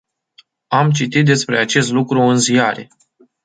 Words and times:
Am 0.67 0.91
citit 0.91 1.25
despre 1.25 1.57
acest 1.59 1.91
lucru 1.91 2.19
în 2.19 2.35
ziare. 2.37 2.89